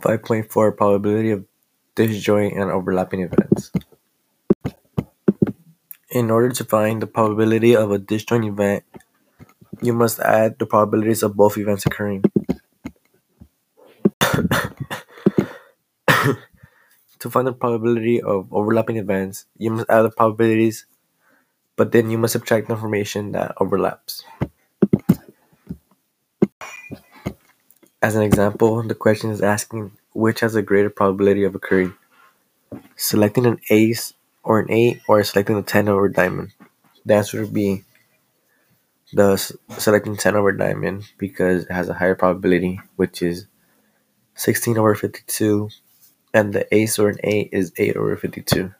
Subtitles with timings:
[0.00, 1.44] 5.4 Probability of
[1.94, 3.72] disjoint and overlapping events.
[6.10, 8.84] In order to find the probability of a disjoint event,
[9.82, 12.22] you must add the probabilities of both events occurring.
[17.18, 20.86] to find the probability of overlapping events, you must add the probabilities,
[21.76, 24.24] but then you must subtract the information that overlaps.
[28.00, 31.94] As an example, the question is asking which has a greater probability of occurring,
[32.94, 34.14] selecting an ace
[34.44, 36.52] or an 8 or selecting a 10 over diamond.
[37.04, 37.82] The answer would be
[39.12, 39.36] the
[39.78, 43.46] selecting 10 over diamond because it has a higher probability, which is
[44.36, 45.68] 16 over 52,
[46.32, 48.72] and the ace or an 8 is 8 over 52.